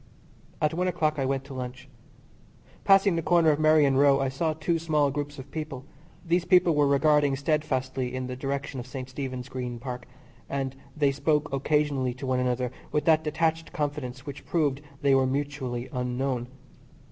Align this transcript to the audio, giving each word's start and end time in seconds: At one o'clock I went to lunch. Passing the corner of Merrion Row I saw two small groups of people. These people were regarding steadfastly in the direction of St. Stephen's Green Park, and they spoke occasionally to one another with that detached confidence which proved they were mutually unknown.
At 0.59 0.73
one 0.73 0.87
o'clock 0.87 1.19
I 1.19 1.25
went 1.27 1.43
to 1.43 1.53
lunch. 1.53 1.87
Passing 2.83 3.15
the 3.17 3.21
corner 3.21 3.51
of 3.51 3.59
Merrion 3.59 3.97
Row 3.97 4.19
I 4.19 4.29
saw 4.29 4.53
two 4.53 4.79
small 4.79 5.11
groups 5.11 5.37
of 5.37 5.51
people. 5.51 5.85
These 6.25 6.43
people 6.45 6.73
were 6.73 6.87
regarding 6.87 7.35
steadfastly 7.35 8.11
in 8.15 8.25
the 8.25 8.35
direction 8.35 8.79
of 8.79 8.87
St. 8.87 9.07
Stephen's 9.07 9.47
Green 9.47 9.77
Park, 9.77 10.07
and 10.49 10.75
they 10.97 11.11
spoke 11.11 11.53
occasionally 11.53 12.15
to 12.15 12.25
one 12.25 12.39
another 12.39 12.71
with 12.91 13.05
that 13.05 13.23
detached 13.23 13.73
confidence 13.73 14.25
which 14.25 14.43
proved 14.43 14.81
they 15.03 15.13
were 15.13 15.27
mutually 15.27 15.87
unknown. 15.93 16.47